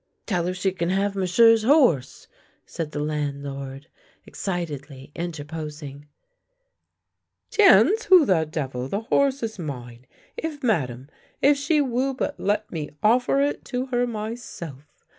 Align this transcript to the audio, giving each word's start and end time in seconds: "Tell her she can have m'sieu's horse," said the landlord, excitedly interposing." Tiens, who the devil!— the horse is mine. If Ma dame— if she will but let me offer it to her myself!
"Tell 0.25 0.47
her 0.47 0.53
she 0.55 0.71
can 0.71 0.89
have 0.89 1.15
m'sieu's 1.15 1.61
horse," 1.61 2.27
said 2.65 2.89
the 2.91 2.99
landlord, 3.03 3.85
excitedly 4.25 5.11
interposing." 5.13 6.07
Tiens, 7.51 8.05
who 8.05 8.25
the 8.25 8.45
devil!— 8.49 8.87
the 8.87 9.01
horse 9.01 9.43
is 9.43 9.59
mine. 9.59 10.07
If 10.35 10.63
Ma 10.63 10.87
dame— 10.87 11.07
if 11.43 11.55
she 11.57 11.81
will 11.81 12.15
but 12.15 12.39
let 12.39 12.71
me 12.71 12.89
offer 13.03 13.41
it 13.41 13.63
to 13.65 13.85
her 13.93 14.07
myself! 14.07 14.91